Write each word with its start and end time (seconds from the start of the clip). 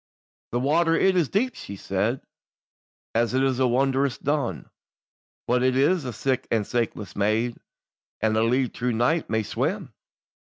"The 0.51 0.59
water 0.59 0.95
it 0.95 1.15
is 1.15 1.29
deep," 1.29 1.53
she 1.53 1.75
said, 1.75 2.21
"As 3.13 3.35
it 3.35 3.43
is 3.43 3.59
wondrous 3.61 4.17
dun; 4.17 4.67
But 5.45 5.61
it 5.61 5.77
is 5.77 6.01
sic 6.15 6.47
as 6.49 6.73
a 6.73 6.77
saikless 6.87 7.15
maid, 7.15 7.59
And 8.19 8.35
a 8.35 8.41
leal 8.41 8.67
true 8.69 8.93
knight 8.93 9.29
may 9.29 9.43
swim." 9.43 9.93